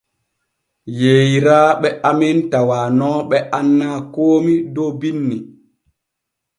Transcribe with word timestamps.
Yeyraaɓe 0.99 1.87
amen 2.09 2.37
tawanooɓe 2.51 3.37
annaa 3.57 3.97
koomi 4.13 4.53
dow 4.73 4.91
binni. 4.99 5.37